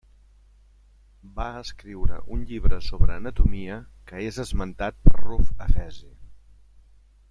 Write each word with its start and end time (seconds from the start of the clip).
Va 1.41 1.45
escriure 1.59 2.17
un 2.37 2.41
llibre 2.53 2.81
sobre 2.87 3.19
anatomia 3.19 3.79
que 4.11 4.25
és 4.33 4.43
esmentat 4.49 5.01
per 5.09 5.17
Ruf 5.25 5.49
Efesi. 5.71 6.07